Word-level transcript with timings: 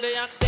der 0.00 0.22
Arzt 0.22 0.39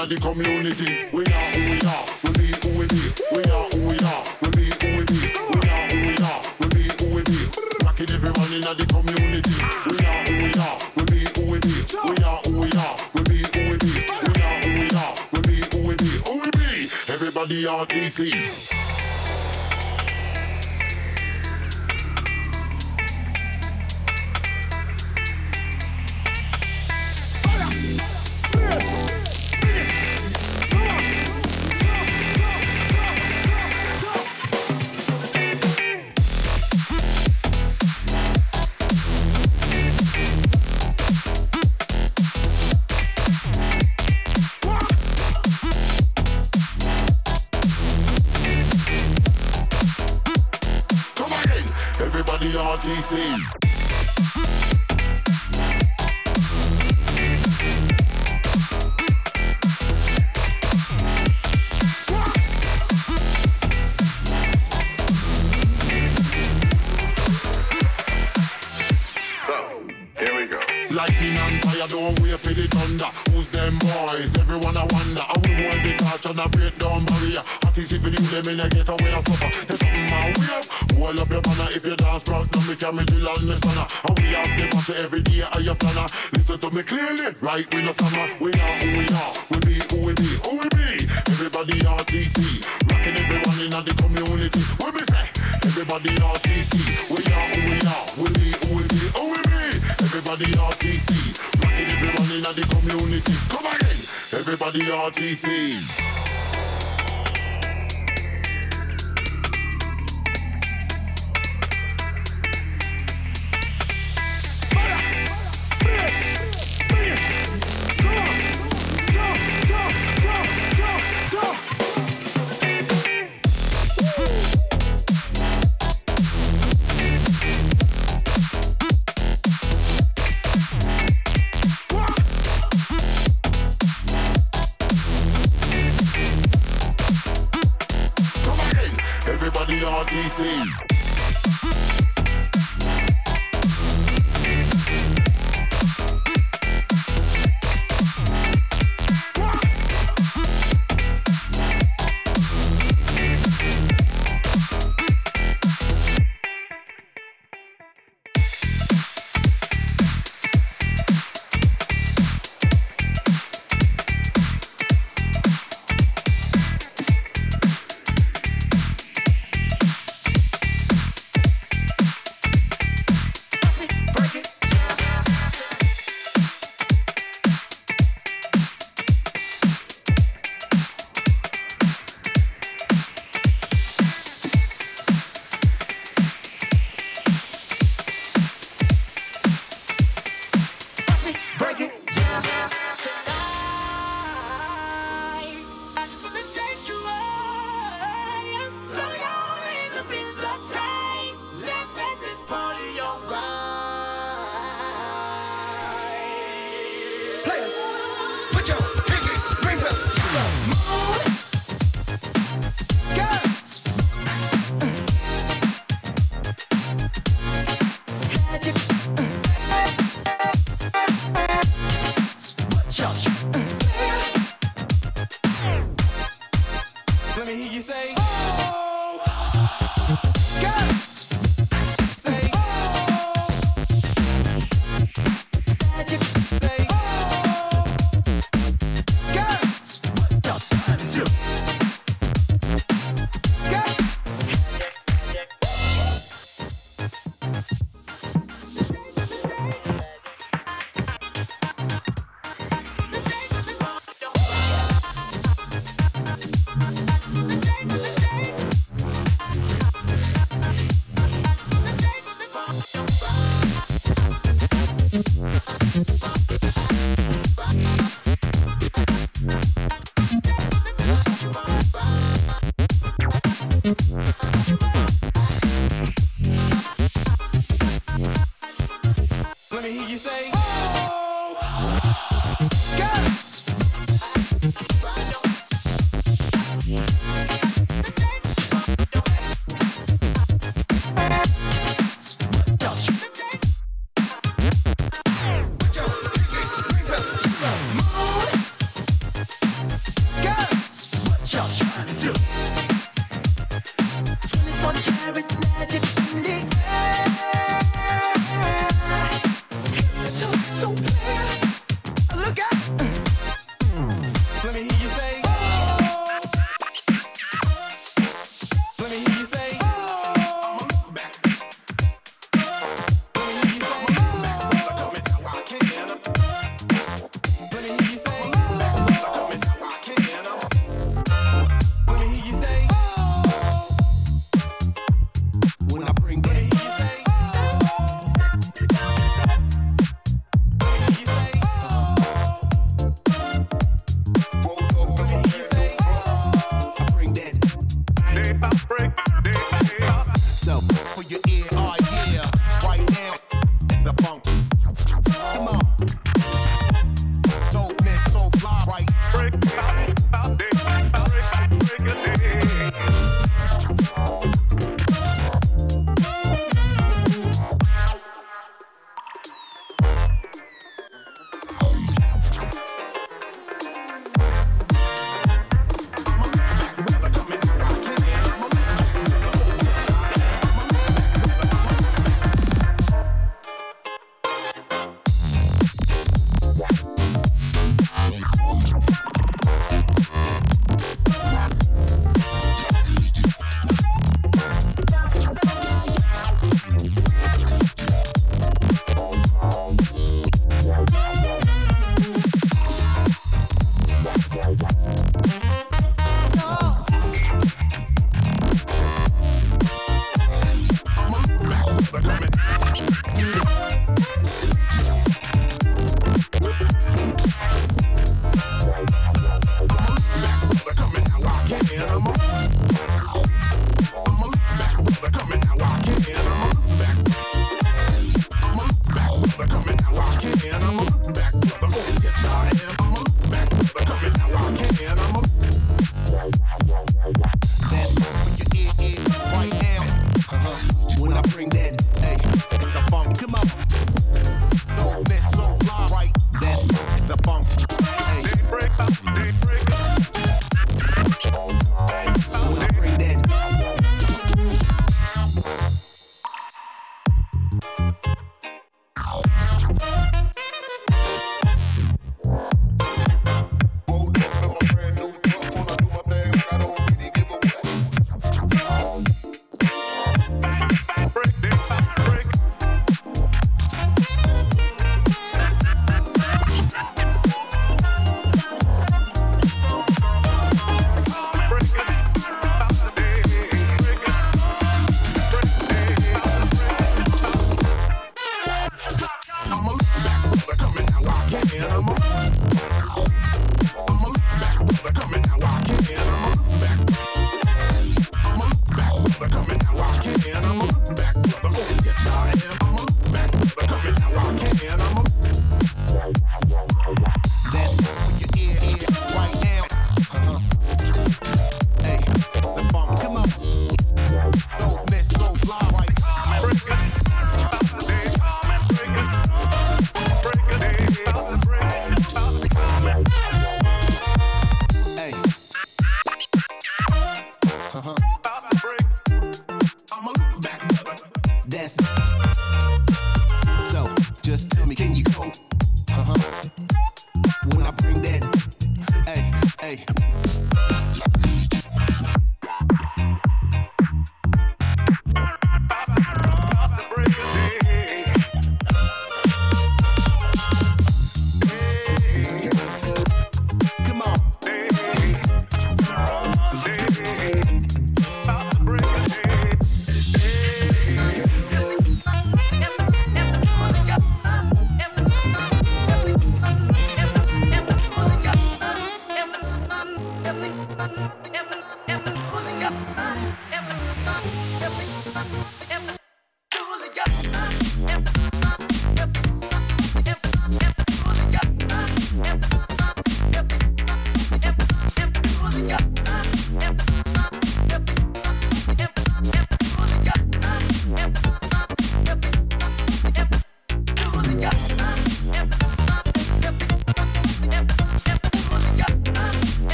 inna 0.00 0.06
the 0.08 0.20
community. 0.20 1.08
We 1.12 1.24
are 1.24 1.50
who 1.52 1.60
we 1.70 1.80
are, 1.84 2.04
we 2.24 2.30
be 2.32 2.46
who 2.62 2.78
we 2.78 2.86
be. 2.86 3.00
We 3.32 3.42
are 3.50 3.68
who 3.68 3.80
we 3.88 3.96
are, 4.00 4.24
we 4.42 4.48
be 4.56 4.64
who 4.80 4.96
we 4.96 5.04
be. 5.04 5.20
We 5.52 5.68
are 5.68 5.88
who 5.88 5.98
we 6.06 6.14
are, 6.24 6.40
we 6.60 6.66
be 6.68 6.82
who 6.98 7.14
we 7.14 7.22
be. 7.22 7.38
Rocking 7.84 8.10
everyone 8.10 8.52
inna 8.52 8.74
the 8.74 8.86
community. 8.86 9.56
We 9.86 9.96
are 10.06 10.24
who 10.24 10.34
we 10.40 10.52
are, 10.56 10.78
we 10.96 11.04
be 11.04 11.20
who 11.36 11.42
we 11.50 11.58
be. 11.60 11.74
We 12.08 12.16
are 12.24 12.40
who 12.44 12.52
we 12.60 12.70
are, 12.80 12.96
we 13.14 13.22
be 13.28 13.38
who 13.52 13.60
we 13.70 13.76
be. 13.76 13.92
We 14.24 14.40
are 14.40 14.58
who 14.64 14.70
we 14.80 14.88
are, 14.96 15.14
we 15.32 15.40
be 15.44 15.56
who 15.68 15.78
we 15.88 15.94
be. 15.96 16.10
Who 16.24 16.32
we 16.40 16.50
be? 16.50 16.88
Everybody 17.12 17.64
RTC. 17.64 18.59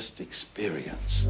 greatest 0.00 0.20
experience. 0.20 1.26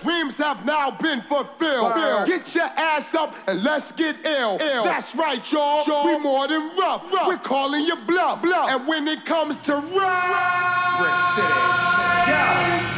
dreams 0.00 0.36
have 0.38 0.64
now 0.64 0.90
been 0.90 1.20
fulfilled. 1.22 1.92
Get 2.26 2.54
your 2.54 2.64
ass 2.64 3.14
up 3.14 3.34
and 3.46 3.62
let's 3.62 3.92
get 3.92 4.16
ill. 4.24 4.58
Ill. 4.60 4.84
That's 4.84 5.14
right, 5.14 5.52
y'all. 5.52 5.84
y'all. 5.86 6.04
We 6.04 6.18
more 6.18 6.48
than 6.48 6.76
rough. 6.76 7.12
rough. 7.12 7.26
We're 7.28 7.38
calling 7.38 7.84
you 7.84 7.96
bluff. 7.96 8.42
bluff. 8.42 8.70
And 8.70 8.86
when 8.86 9.08
it 9.08 9.24
comes 9.24 9.58
to 9.60 9.72
rock, 9.72 11.00
Rick 11.00 11.18
City. 11.34 11.48
Yeah. 12.28 12.91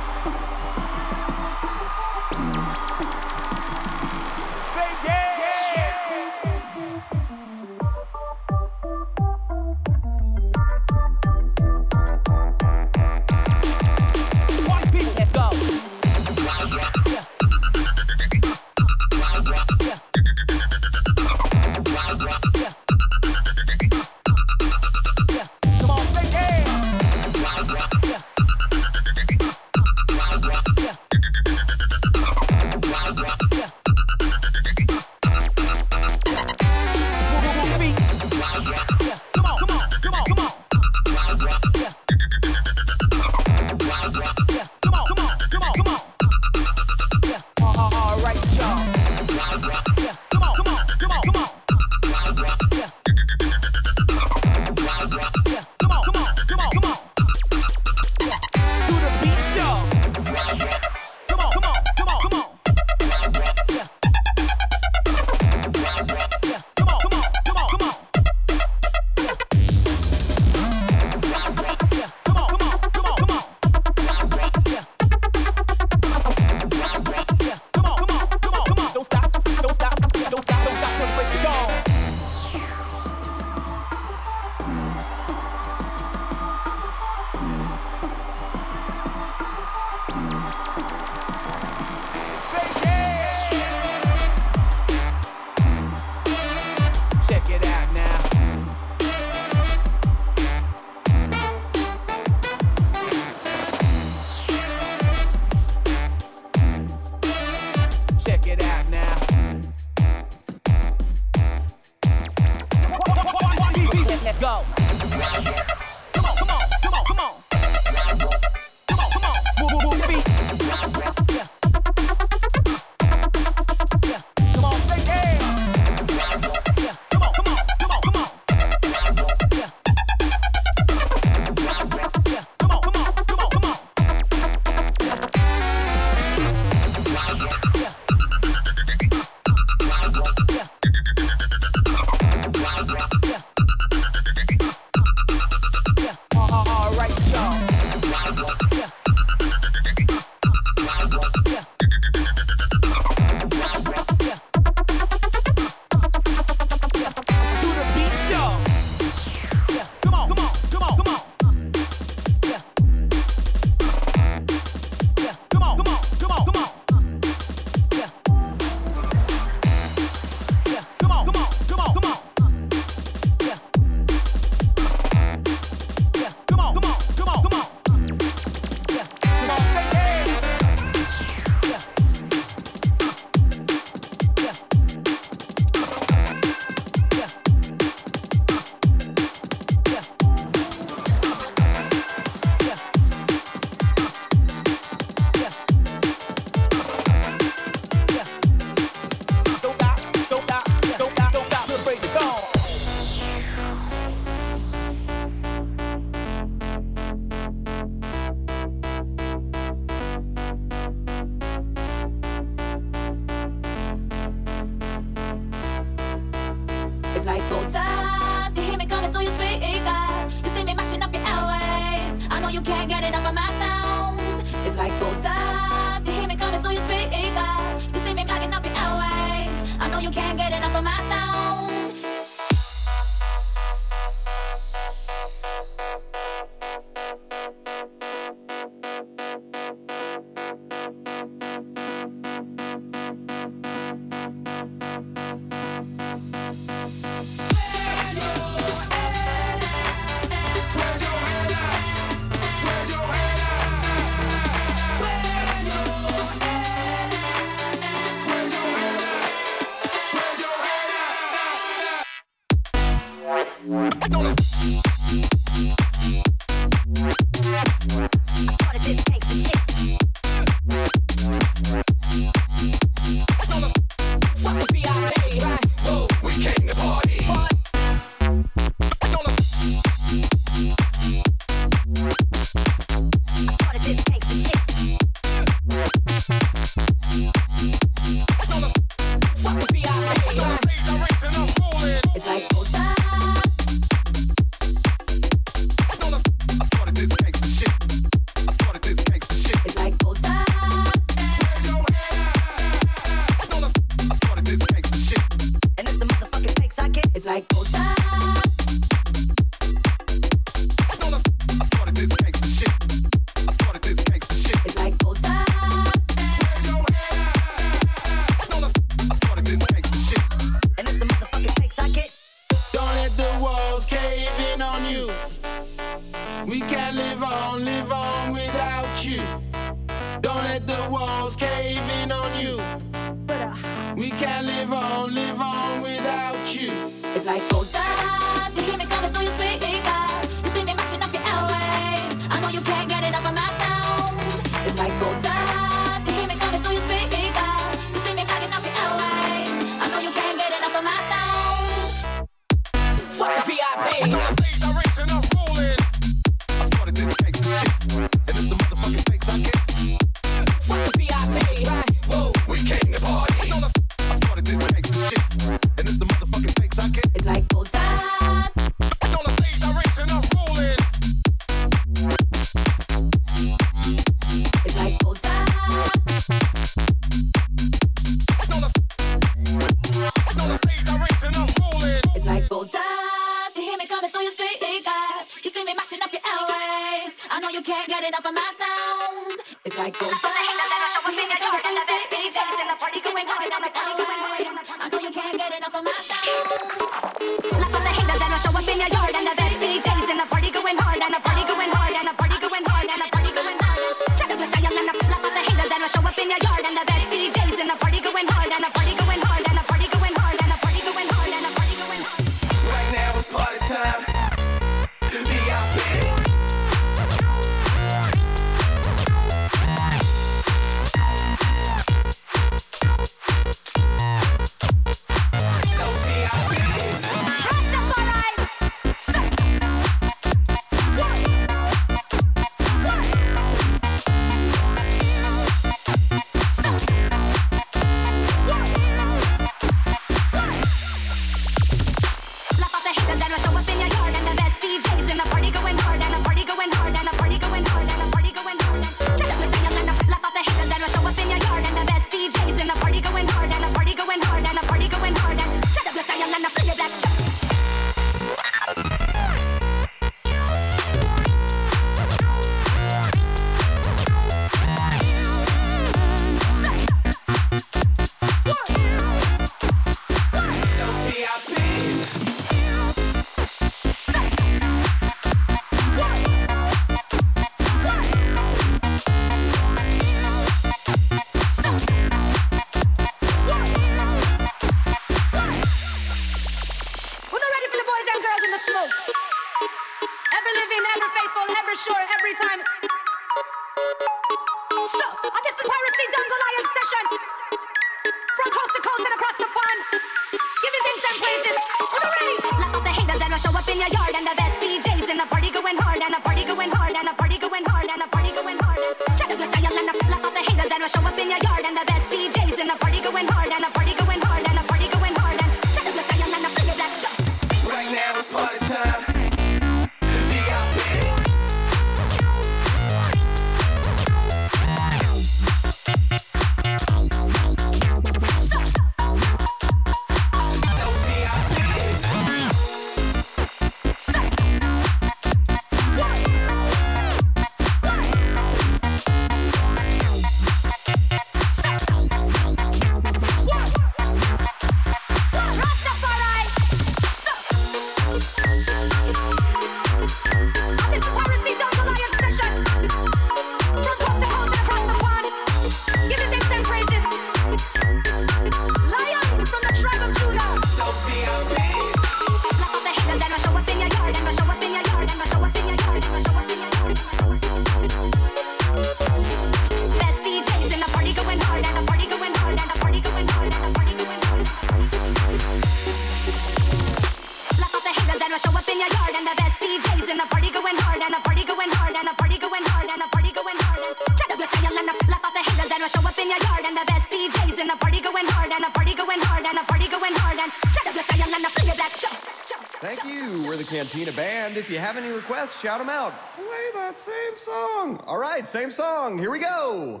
Requests, 595.21 595.61
shout 595.61 595.77
them 595.77 595.89
out. 595.89 596.13
Play 596.35 596.71
that 596.73 596.97
same 596.97 597.37
song. 597.37 598.03
All 598.07 598.17
right, 598.17 598.47
same 598.47 598.71
song. 598.71 599.19
Here 599.19 599.29
we 599.29 599.37
go. 599.37 600.00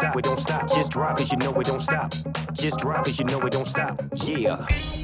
Stop. 0.00 0.16
It 0.16 0.24
don't 0.24 0.38
stop. 0.38 0.68
Just 0.68 0.90
drop 0.90 1.16
cause 1.18 1.30
you 1.30 1.38
know 1.38 1.52
it 1.60 1.66
don't 1.66 1.80
stop. 1.80 2.12
Just 2.52 2.78
drop 2.78 3.04
cause 3.04 3.18
you 3.18 3.24
know 3.26 3.40
it 3.40 3.52
don't 3.52 3.66
stop. 3.66 4.02
Yeah. 4.14 4.56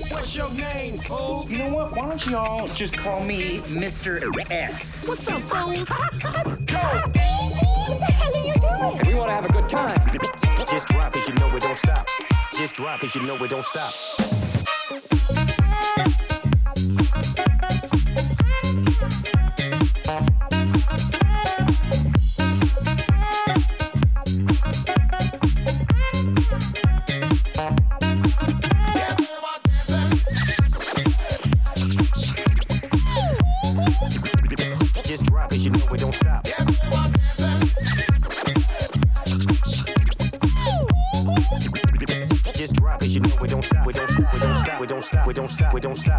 What's 0.09 0.37
your 0.37 0.51
name, 0.53 0.99
fool? 0.99 1.47
You 1.49 1.59
know 1.59 1.75
what? 1.75 1.97
Why 1.97 2.09
don't 2.09 2.27
y'all 2.27 2.67
just 2.69 2.97
call 2.97 3.21
me 3.21 3.61
Mr. 3.61 4.23
S? 4.51 5.07
What's 5.09 5.29
up, 5.29 5.43
fools? 5.43 5.89
What 5.89 6.13
the 6.19 6.77
hell 8.13 8.35
are 8.35 8.47
you 8.47 8.55
doing? 8.55 9.07
We 9.07 9.15
wanna 9.15 9.33
have 9.33 9.45
a 9.45 9.53
good 9.53 9.69
time. 9.69 9.91
Just 10.71 10.89
drop 10.89 11.13
cause 11.13 11.29
you 11.29 11.35
know 11.35 11.55
it 11.55 11.63
don't 11.63 11.77
stop. 11.77 12.09
Just 12.57 12.75
drop 12.75 13.01
cause 13.01 13.15
you 13.15 13.23
know 13.23 13.37
it 13.43 13.51
don't 13.51 13.65
stop. 13.65 13.93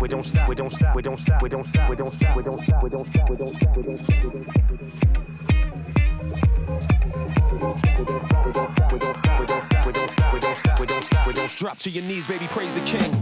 We 0.07 0.11
don't 0.11 0.23
stop. 0.23 0.47
We 0.47 0.55
don't 0.55 0.71
stop. 0.71 0.95
We 0.95 1.01
don't 1.01 1.19
stop. 1.19 1.41
We 1.41 1.49
don't 1.49 1.67
stop. 1.67 1.89
We 1.89 1.97
don't 1.97 2.13
stop. 2.13 2.37
We 2.37 2.43
don't 2.43 2.63
stop. 2.63 2.81
We 2.81 2.89
don't 2.89 3.09
stop. 3.09 3.27
We 3.27 3.35
don't 3.35 3.53
stop. 3.53 3.75
We 3.75 3.83
don't 3.83 3.97
stop. 3.97 4.23
We 4.31 4.79
don't 10.39 11.03
stop. 11.03 11.27
We 11.27 11.33
don't 11.33 11.49
stop. 11.49 11.57
Drop 11.57 11.77
to 11.79 11.89
your 11.89 12.05
knees, 12.05 12.25
baby, 12.25 12.45
praise 12.47 12.73
the 12.73 12.79
king. 12.81 13.16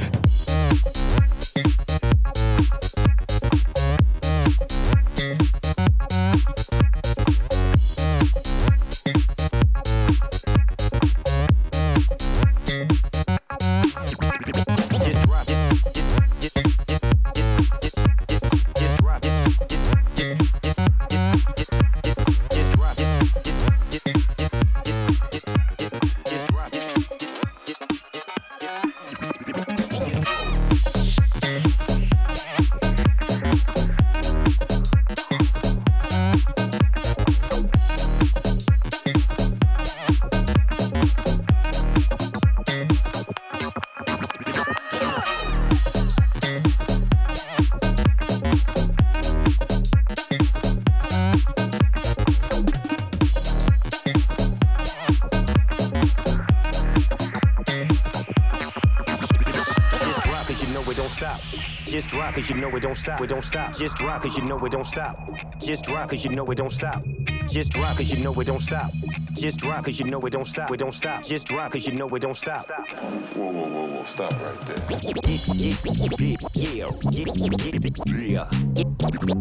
Cause 62.36 62.50
you 62.50 62.58
know 62.58 62.76
it 62.76 62.82
don't 62.82 62.96
stop. 62.96 63.22
It 63.22 63.30
don't 63.30 63.42
stop. 63.44 63.74
Just 63.74 63.96
drop 63.96 64.22
cause 64.22 64.38
you 64.38 64.44
know 64.44 64.64
it 64.66 64.72
don't 64.72 64.86
stop. 64.86 65.18
Just 65.60 65.86
drop 65.86 66.10
cause 66.10 66.24
you 66.26 66.32
know 66.32 66.52
it 66.52 66.56
don't 66.56 66.70
stop. 66.72 67.02
Just 67.48 67.72
drop 67.72 67.96
cause 67.96 68.12
you 68.12 68.22
know 68.22 68.40
it 68.40 68.46
don't 68.46 68.62
stop. 68.62 68.92
Just 69.34 69.60
drop 69.60 69.86
cause 69.86 70.00
you 70.00 70.06
know 70.06 70.20
it 70.26 70.32
don't 70.32 70.46
stop. 70.46 70.70
It 70.72 70.78
don't 70.78 70.94
stop. 70.94 71.24
Just 71.24 71.48
drop 71.48 71.72
cause 71.72 71.88
you 71.88 71.94
know 71.94 72.14
it 72.14 72.22
don't 72.22 72.36
stop. 72.36 72.70
Whoa, 72.70 73.46
whoa, 73.52 73.68
whoa, 73.68 73.88
whoa, 73.88 74.04
stop 74.04 74.34
right 74.34 74.62
there. 74.68 74.78
Yeah, 74.90 75.00
yeah, 75.16 75.38
yeah, 75.56 75.76
yeah, 75.86 76.36
yeah, 76.56 76.88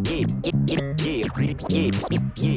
yeah, 0.05 1.24
yeah, 1.68 1.90
yeah, 2.11 2.18
yeah. 2.36 2.53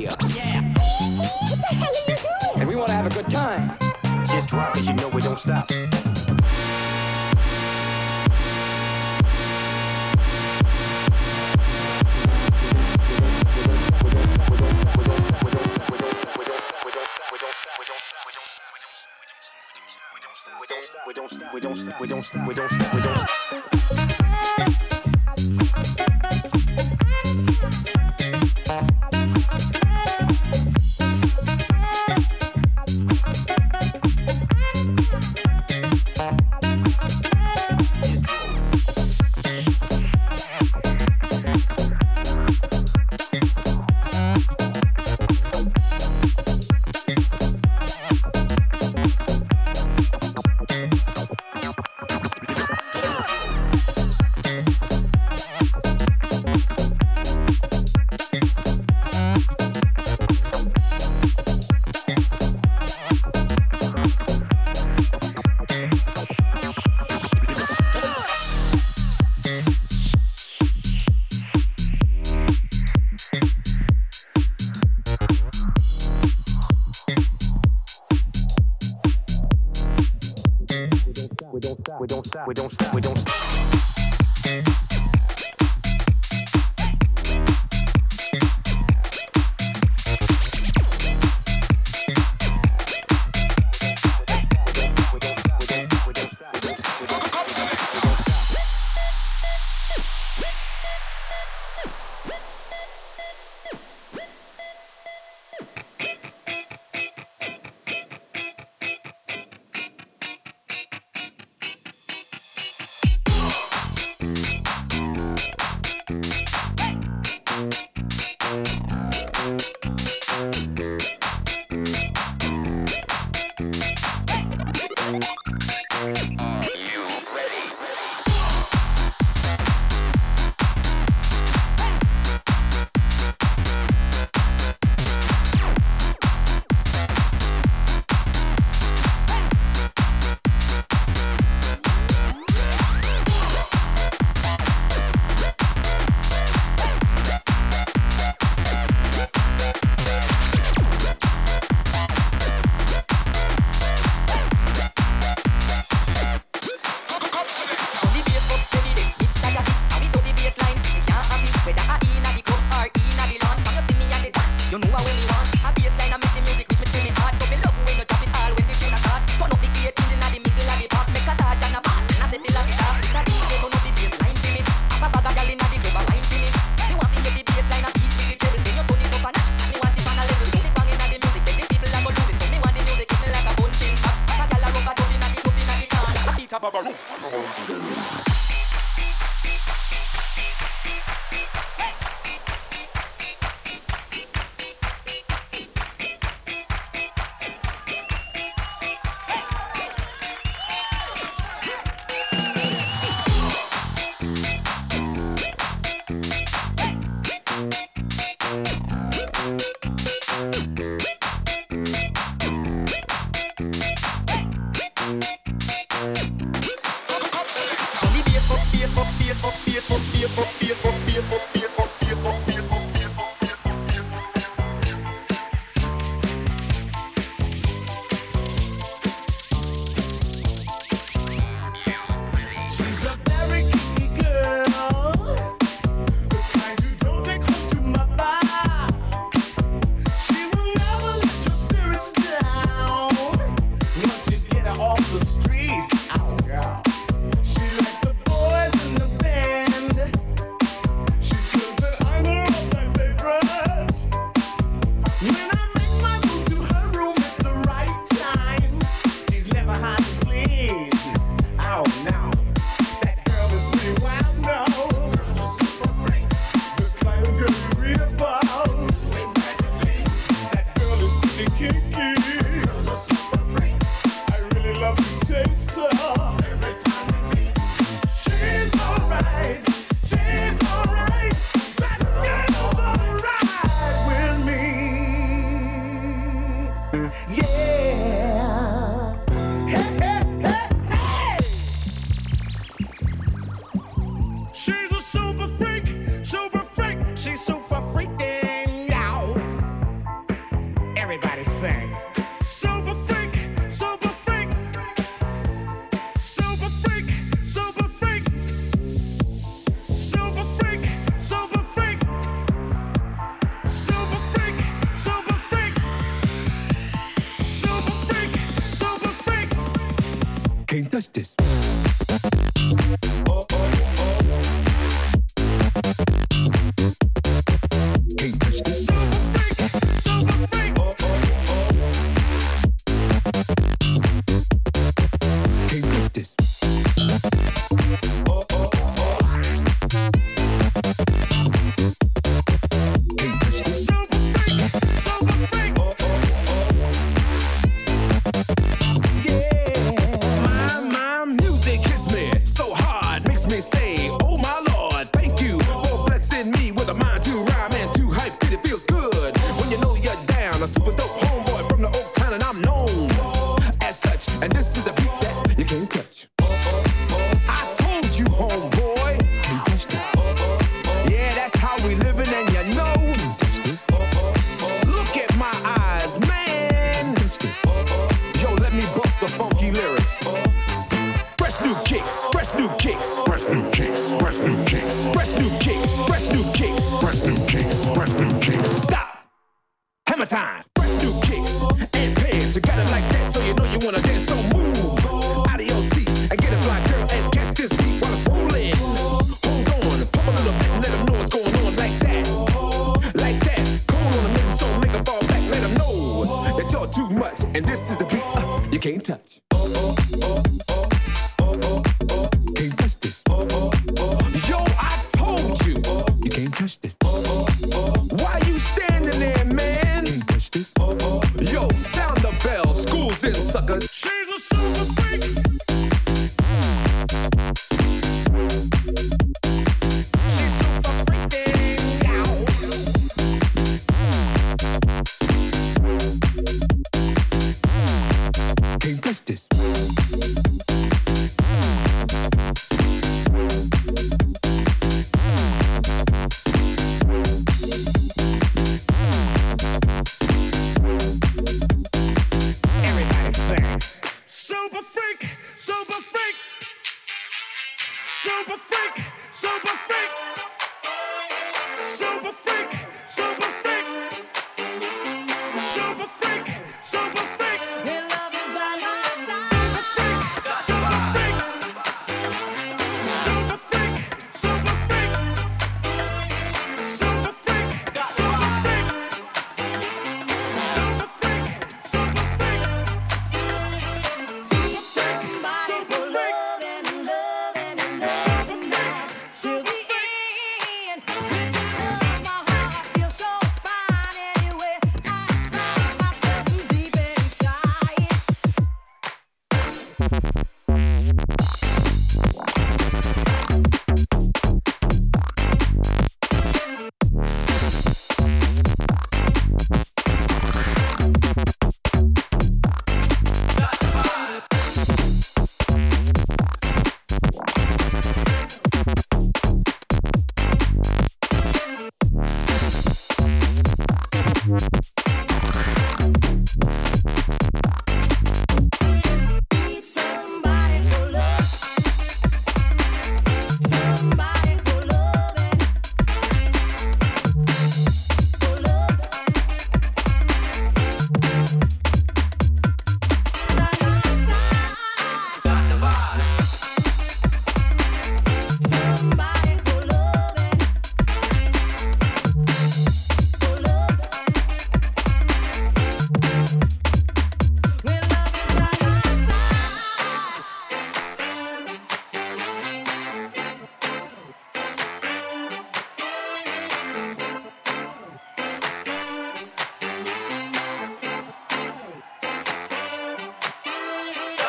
We 82.48 82.54
don't 82.54 82.72
stop. 82.72 82.87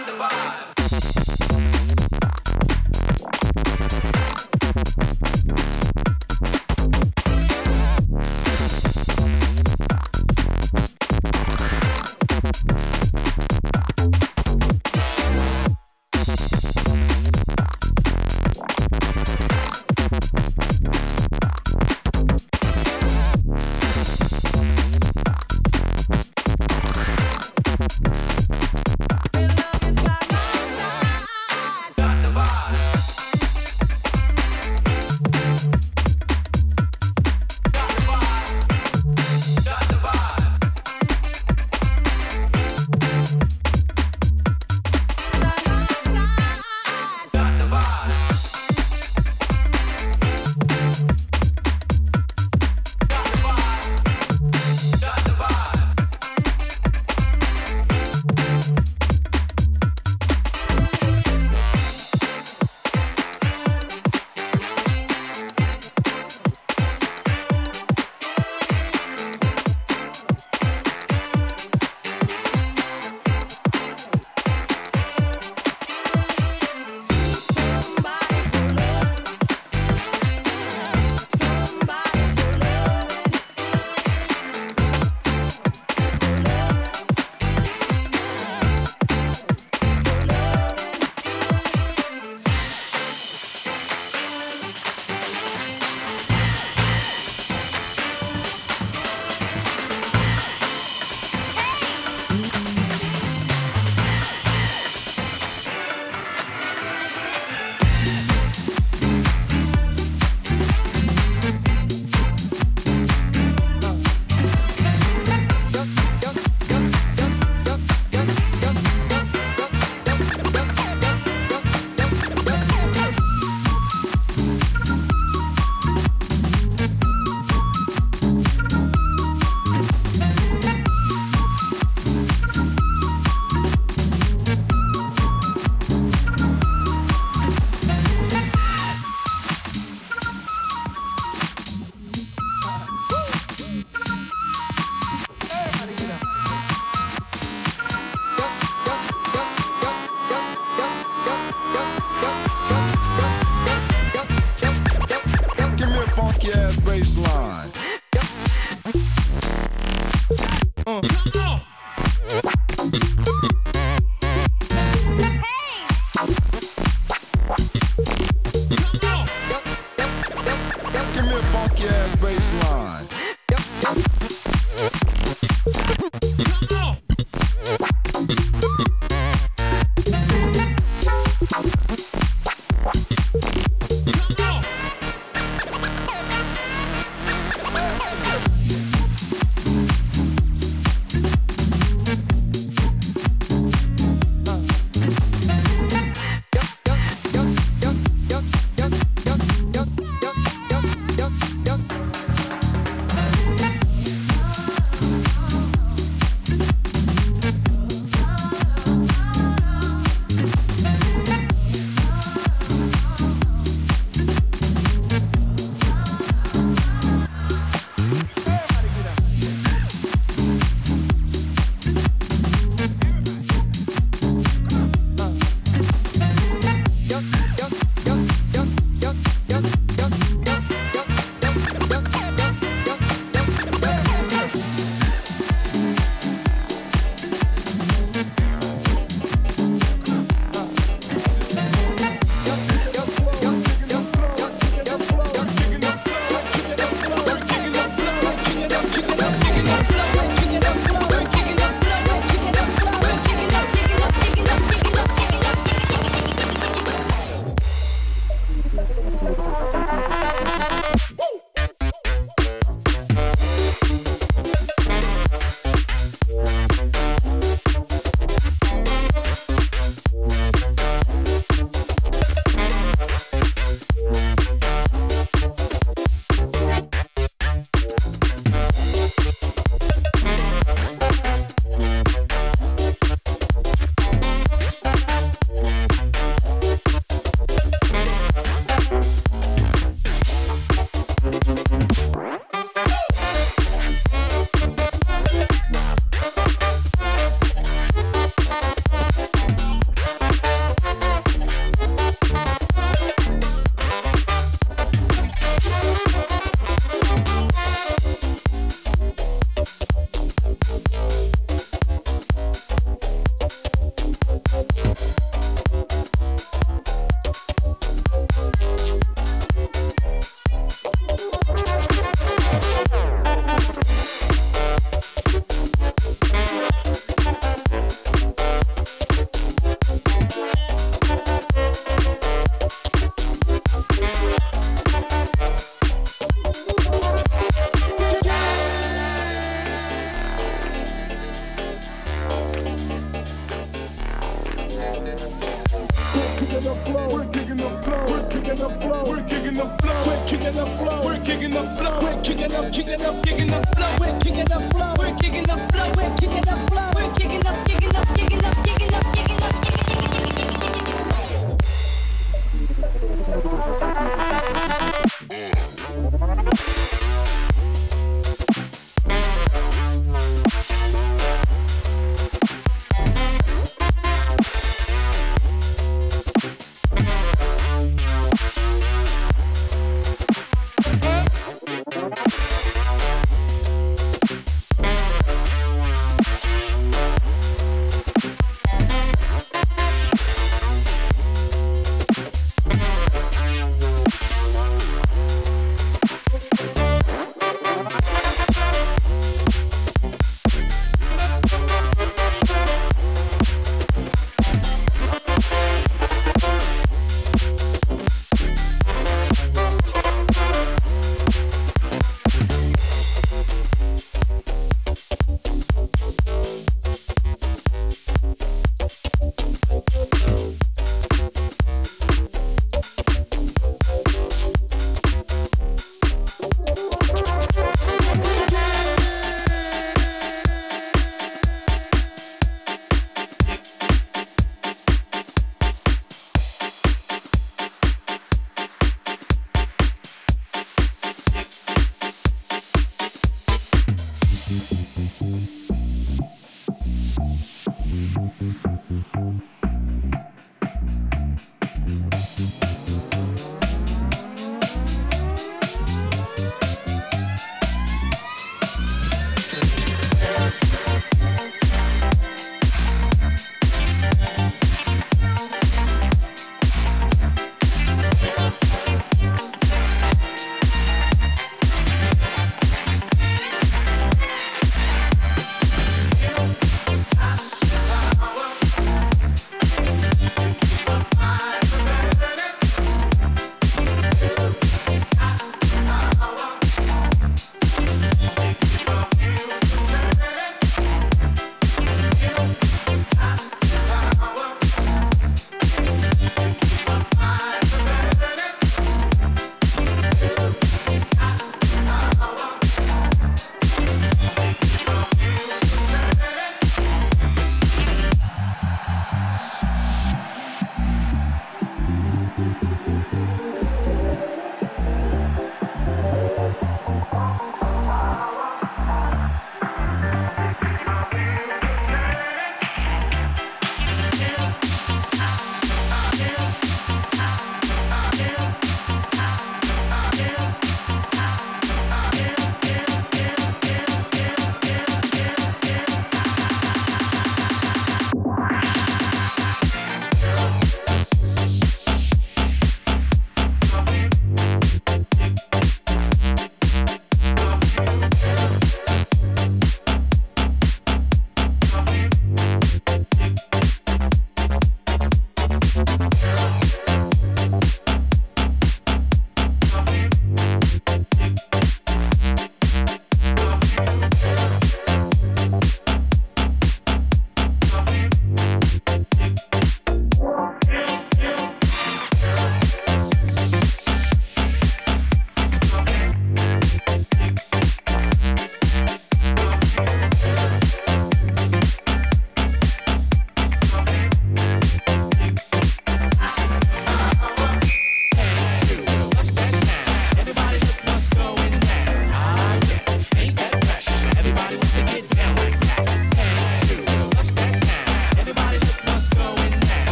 find 0.00 0.18
the 0.18 0.24
vibe. 0.24 0.79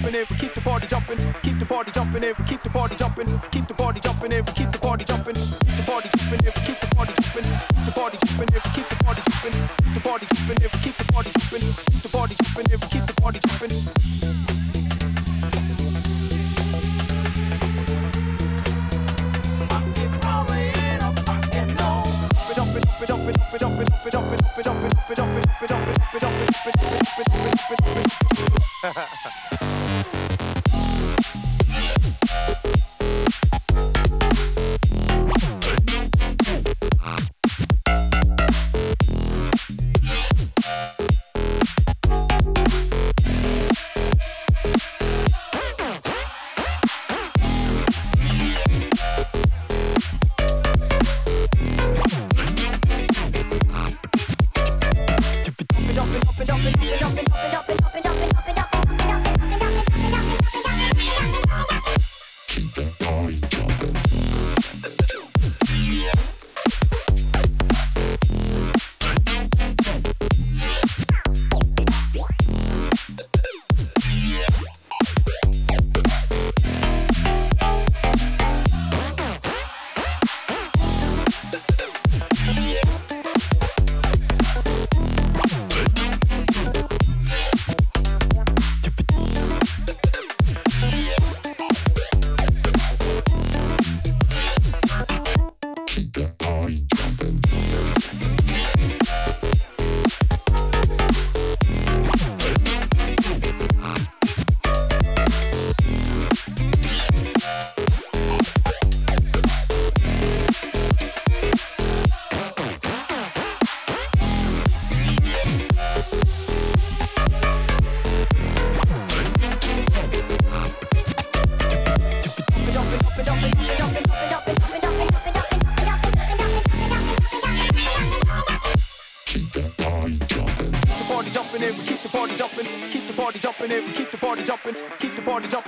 Jumping 0.00 0.20
in, 0.20 0.26
we 0.30 0.36
keep 0.36 0.54
the 0.54 0.60
party 0.60 0.86
jumping, 0.86 1.18
keep 1.42 1.58
the 1.58 1.66
party 1.66 1.90
jumping 1.92 2.22
in, 2.22 2.34
we 2.38 2.44
keep 2.44 2.62
the 2.62 2.70
party 2.70 2.96
jumping, 2.96 3.40
keep 3.50 3.66
the 3.68 3.74
party 3.74 4.00
jumping 4.00 4.32
in, 4.32 4.44
we 4.44 4.52
keep 4.52 4.72
the 4.72 4.78
party 4.78 5.04
jumping, 5.04 5.34
keep 5.34 5.76
the 5.76 5.82
party 5.84 6.08
jumping 6.08 6.40
in, 6.40 6.52
we 6.54 6.60
keep 6.64 6.80
the 6.80 6.86
party 6.96 7.12
jumping, 7.20 7.44
the 7.84 7.92
party 7.92 8.18
jumping 8.24 8.48
in, 8.48 8.60
we 8.64 8.70
keep 8.72 8.88
the 8.88 8.96
party 9.04 9.22
jumping, 9.28 9.52
the 9.94 10.00
party 10.00 10.26
jumping 10.26 10.62
in, 10.62 10.70
we 10.72 10.78
keep 10.80 10.96
the 10.96 11.04
party 11.12 11.30
jumping, 11.36 11.64
the 12.00 12.08
party 12.08 12.34
jumping 12.40 12.72
in, 12.72 12.80
we 12.80 12.86
keep 12.88 13.04
the 13.04 13.14
party 13.20 13.40
jumping. 13.46 13.69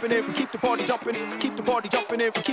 Jumping 0.02 0.18
in, 0.18 0.26
we 0.26 0.32
keep 0.32 0.50
the 0.50 0.58
party 0.58 0.84
jumping, 0.84 1.38
keep 1.38 1.56
the 1.56 1.62
party 1.62 1.88
jumping 1.88 2.20
in, 2.20 2.32
we 2.34 2.42
keep 2.42 2.51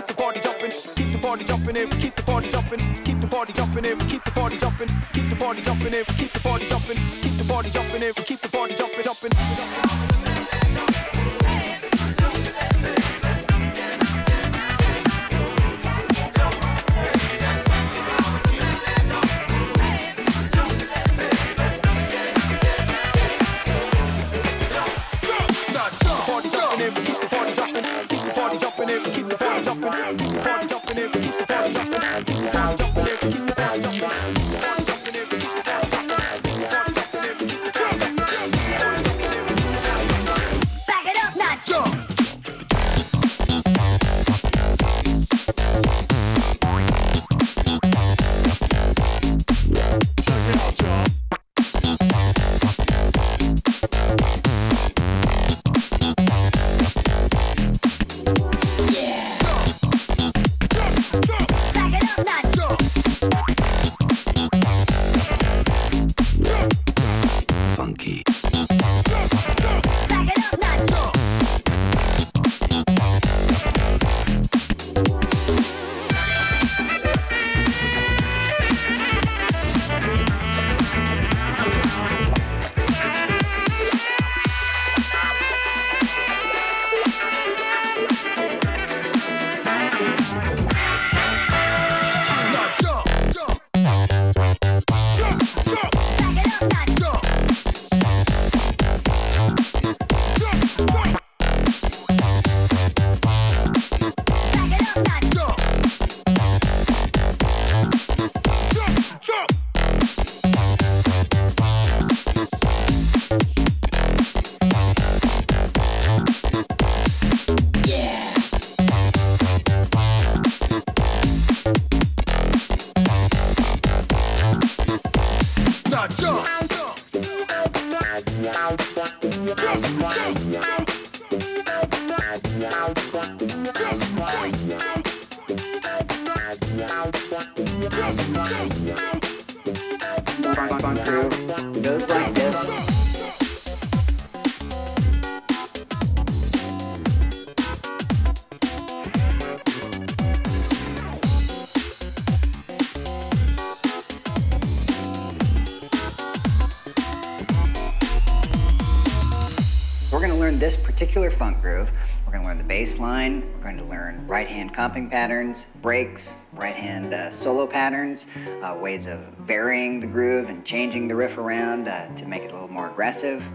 comping 164.89 165.09
patterns, 165.09 165.67
breaks, 165.81 166.33
right 166.53 166.75
hand 166.75 167.13
uh, 167.13 167.29
solo 167.29 167.67
patterns, 167.67 168.25
uh, 168.63 168.75
ways 168.79 169.05
of 169.05 169.19
varying 169.39 169.99
the 169.99 170.07
groove 170.07 170.49
and 170.49 170.65
changing 170.65 171.07
the 171.07 171.15
riff 171.15 171.37
around 171.37 171.87
uh, 171.87 172.07
to 172.15 172.27
make 172.27 172.41
it 172.41 172.49
a 172.49 172.53
little 172.53 172.67
more 172.67 172.89
aggressive. 172.89 173.45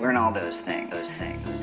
Learn 0.00 0.16
all 0.16 0.32
those 0.32 0.60
things. 0.60 1.00
Those 1.00 1.12
things. 1.12 1.54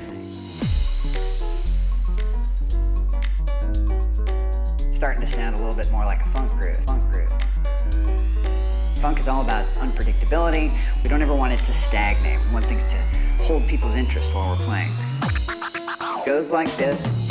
Starting 4.94 5.22
to 5.22 5.30
sound 5.30 5.56
a 5.56 5.58
little 5.58 5.76
bit 5.76 5.90
more 5.91 6.04
like 6.06 6.22
a 6.22 6.30
funk 6.30 6.52
groove. 6.60 6.78
Funk 6.86 7.04
groove. 7.10 7.32
Funk 8.98 9.20
is 9.20 9.28
all 9.28 9.41
about 9.41 9.66
unpredictability. 9.76 10.72
We 11.02 11.10
don't 11.10 11.22
ever 11.22 11.36
want 11.36 11.54
it 11.54 11.64
to 11.66 11.74
stagnate. 11.74 12.45
We 12.48 12.54
want 12.54 12.66
things 12.66 12.84
to 12.86 12.95
hold 13.44 13.66
people's 13.68 13.95
interest 13.95 14.34
while 14.34 14.50
we're 14.50 14.66
playing. 14.66 14.91
It 15.22 16.26
Goes 16.26 16.52
like 16.52 16.76
this. 16.78 17.23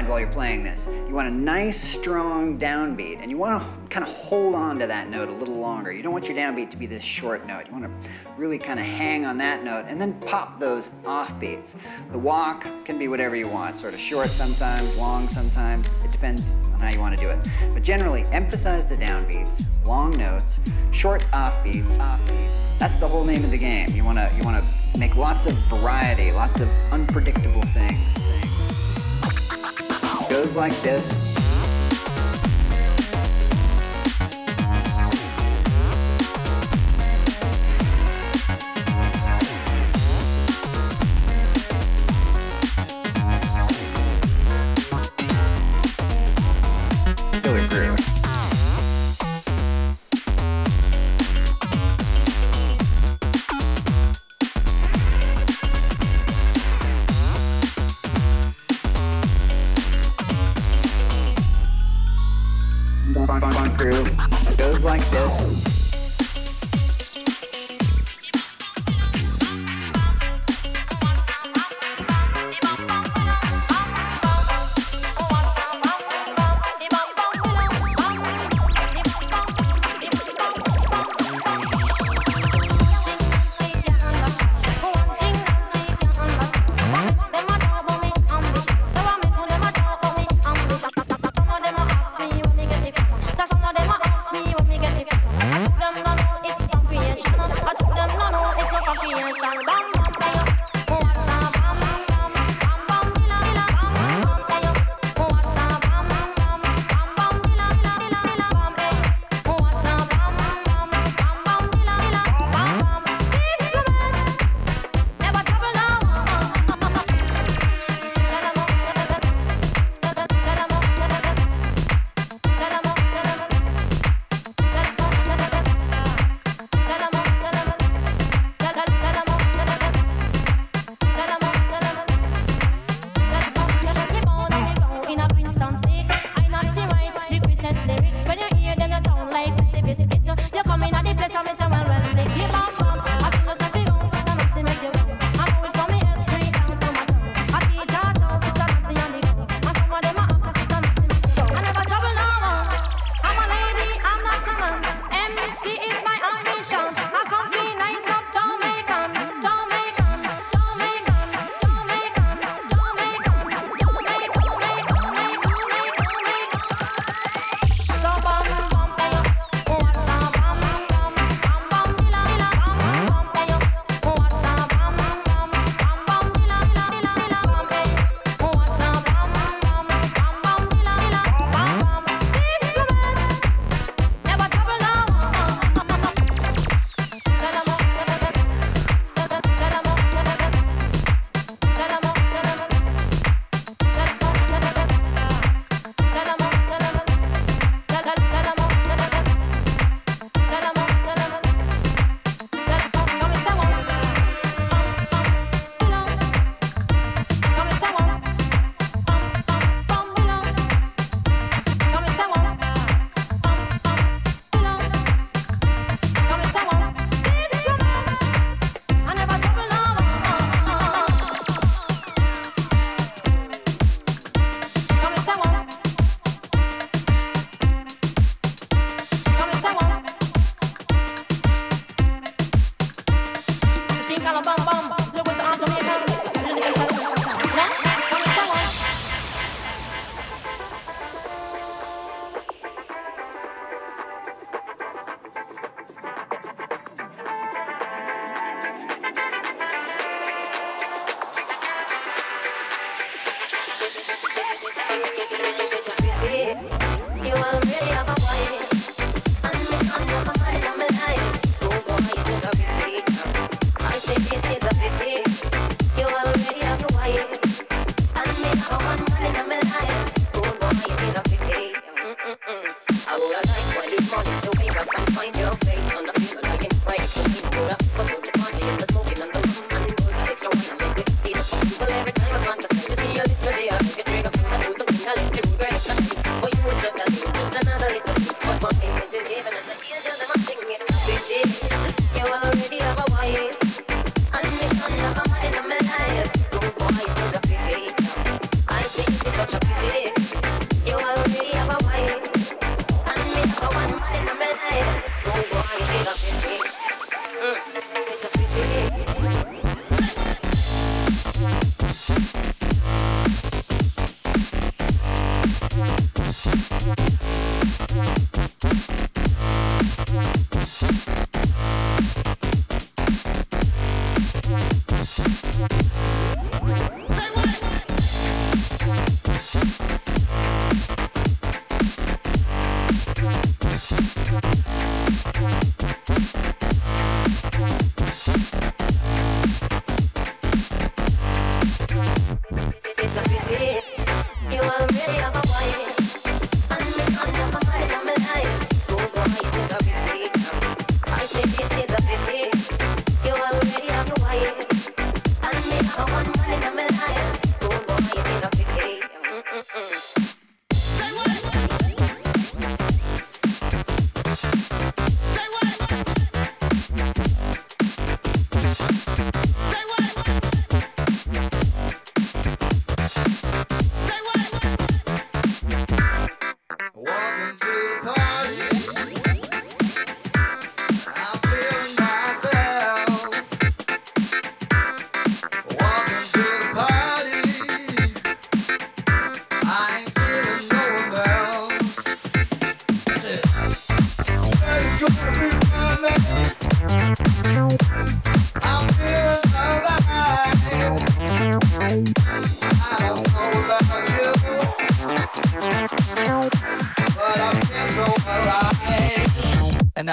Mind 0.00 0.08
while 0.08 0.20
you're 0.20 0.30
playing 0.30 0.62
this. 0.62 0.88
You 1.08 1.14
want 1.14 1.28
a 1.28 1.30
nice, 1.30 1.78
strong 1.78 2.58
downbeat, 2.58 3.18
and 3.20 3.30
you 3.30 3.36
want 3.36 3.62
to 3.62 3.68
kind 3.90 4.06
of 4.06 4.12
hold 4.14 4.54
on 4.54 4.78
to 4.78 4.86
that 4.86 5.10
note 5.10 5.28
a 5.28 5.32
little 5.32 5.56
longer. 5.56 5.92
You 5.92 6.02
don't 6.02 6.12
want 6.12 6.26
your 6.26 6.36
downbeat 6.38 6.70
to 6.70 6.78
be 6.78 6.86
this 6.86 7.02
short 7.02 7.46
note. 7.46 7.66
You 7.66 7.72
want 7.72 7.84
to 7.84 8.10
really 8.38 8.56
kind 8.56 8.80
of 8.80 8.86
hang 8.86 9.26
on 9.26 9.36
that 9.38 9.62
note 9.62 9.84
and 9.88 10.00
then 10.00 10.14
pop 10.20 10.58
those 10.58 10.88
offbeats. 11.04 11.74
The 12.12 12.18
walk 12.18 12.66
can 12.86 12.98
be 12.98 13.08
whatever 13.08 13.36
you 13.36 13.46
want, 13.46 13.76
sort 13.76 13.92
of 13.92 14.00
short 14.00 14.28
sometimes, 14.28 14.96
long 14.96 15.28
sometimes. 15.28 15.86
It 16.02 16.10
depends 16.10 16.50
on 16.72 16.80
how 16.80 16.90
you 16.90 17.00
want 17.00 17.14
to 17.18 17.20
do 17.20 17.28
it. 17.28 17.46
But 17.74 17.82
generally, 17.82 18.24
emphasize 18.32 18.86
the 18.86 18.96
downbeats, 18.96 19.64
long 19.84 20.16
notes, 20.16 20.60
short 20.92 21.22
offbeats, 21.32 21.98
offbeats. 21.98 22.78
That's 22.78 22.94
the 22.94 23.08
whole 23.08 23.26
name 23.26 23.44
of 23.44 23.50
the 23.50 23.58
game. 23.58 23.90
You 23.90 24.04
want 24.04 24.16
to 24.16 24.30
you 24.38 24.44
want 24.44 24.64
to 24.64 24.98
make 24.98 25.14
lots 25.16 25.44
of 25.44 25.52
variety, 25.68 26.32
lots 26.32 26.60
of 26.60 26.70
unpredictable 26.90 27.62
things. 27.74 28.29
Goes 30.30 30.54
like 30.54 30.80
this. 30.82 31.29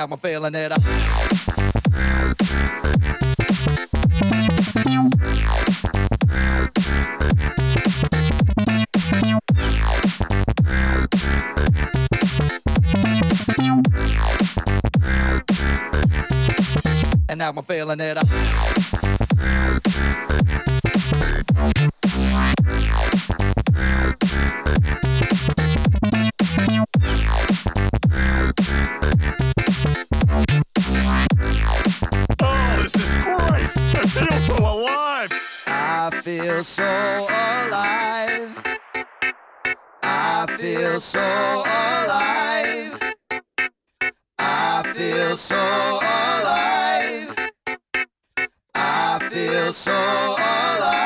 time 0.08 0.14
I'm 0.14 0.20
feeling 0.20 0.56
it. 0.56 0.72
And 17.30 17.40
now 17.40 17.50
I'm 17.50 17.64
feeling 17.64 18.00
it. 18.00 18.57
feel 44.98 45.38
so 45.38 45.56
alive. 45.56 47.36
I 48.74 49.20
feel 49.30 49.72
so 49.72 49.92
alive. 49.94 50.97